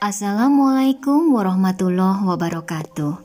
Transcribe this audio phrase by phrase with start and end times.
[0.00, 3.20] Assalamualaikum warahmatullahi wabarakatuh.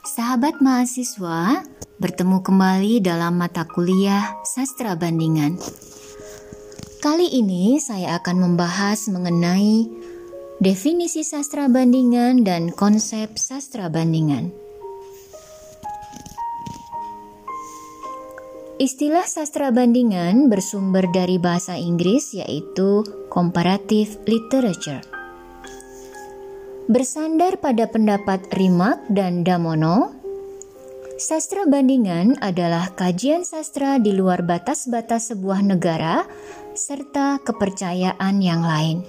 [0.00, 1.60] Sahabat mahasiswa,
[2.00, 5.60] bertemu kembali dalam mata kuliah Sastra Bandingan.
[7.04, 9.92] Kali ini saya akan membahas mengenai
[10.64, 14.63] definisi sastra bandingan dan konsep sastra bandingan.
[18.84, 23.00] Istilah sastra bandingan bersumber dari bahasa Inggris yaitu
[23.32, 25.00] comparative literature.
[26.92, 30.12] Bersandar pada pendapat Rimak dan Damono,
[31.16, 36.28] sastra bandingan adalah kajian sastra di luar batas-batas sebuah negara
[36.76, 39.00] serta kepercayaan yang lain,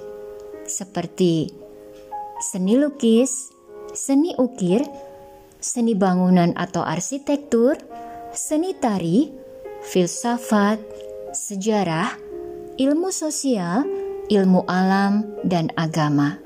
[0.71, 1.51] seperti
[2.39, 3.51] seni lukis,
[3.91, 4.87] seni ukir,
[5.59, 7.75] seni bangunan atau arsitektur,
[8.31, 9.43] seni tari,
[9.85, 10.81] filsafat,
[11.31, 12.17] sejarah,
[12.81, 13.85] ilmu sosial,
[14.27, 16.41] ilmu alam, dan agama.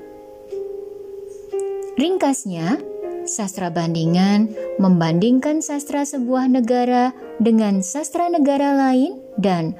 [1.96, 2.80] Ringkasnya,
[3.28, 9.76] sastra bandingan membandingkan sastra sebuah negara dengan sastra negara lain dan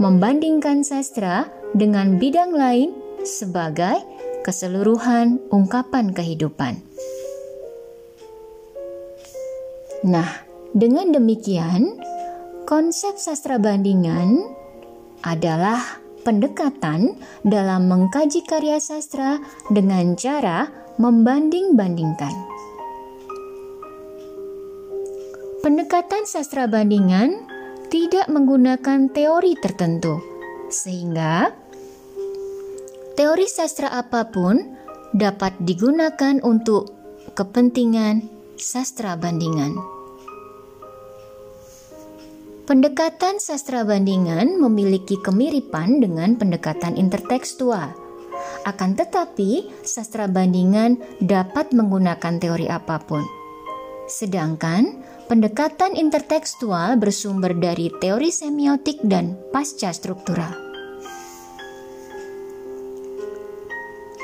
[0.00, 2.90] membandingkan sastra dengan bidang lain
[3.22, 4.00] sebagai
[4.42, 6.80] keseluruhan ungkapan kehidupan.
[10.00, 12.00] Nah, dengan demikian,
[12.70, 14.46] konsep sastra bandingan
[15.26, 15.82] adalah
[16.22, 19.42] pendekatan dalam mengkaji karya sastra
[19.74, 20.70] dengan cara
[21.02, 22.30] membanding-bandingkan.
[25.66, 27.42] Pendekatan sastra bandingan
[27.90, 30.22] tidak menggunakan teori tertentu,
[30.70, 31.50] sehingga
[33.18, 34.78] teori sastra apa pun
[35.10, 36.86] dapat digunakan untuk
[37.34, 39.99] kepentingan sastra bandingan.
[42.70, 47.90] Pendekatan sastra bandingan memiliki kemiripan dengan pendekatan intertekstual.
[48.62, 53.26] Akan tetapi, sastra bandingan dapat menggunakan teori apa pun.
[54.06, 60.69] Sedangkan pendekatan intertekstual bersumber dari teori semiotik dan pasca struktural.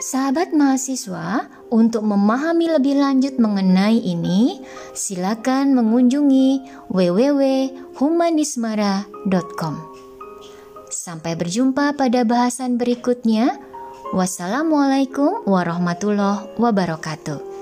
[0.06, 4.62] Sahabat mahasiswa, untuk memahami lebih lanjut mengenai ini,
[4.94, 6.62] silakan mengunjungi
[6.94, 9.74] www.humanismara.com.
[10.86, 13.58] Sampai berjumpa pada bahasan berikutnya.
[14.14, 17.55] Wassalamualaikum warahmatullahi wabarakatuh.